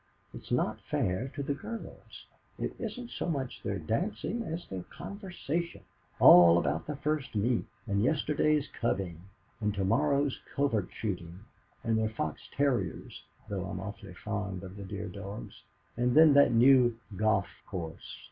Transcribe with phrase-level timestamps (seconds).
[0.33, 2.25] It's not fair to the girls.
[2.57, 5.83] It isn't so much their dancing, as their conversation
[6.19, 9.21] all about the first meet, and yesterday's cubbing,
[9.59, 11.41] and to morrow's covert shooting,
[11.83, 15.61] and their fox terriers (though I'm awfully fond of the dear dogs),
[15.95, 18.19] and then that new golf course.